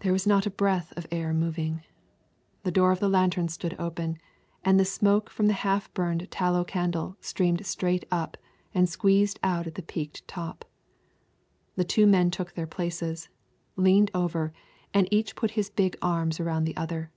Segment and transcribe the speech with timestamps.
[0.00, 1.82] There was not a breath of air moving.
[2.64, 4.18] The door of the lantern stood open,
[4.62, 8.36] and the smoke from the half burned tallow candle streamed straight up
[8.74, 10.66] and squeezed out at the peaked top.
[11.76, 13.30] The two men took their places,
[13.74, 14.52] leaned over,
[14.92, 17.10] and each put his big arms around the other.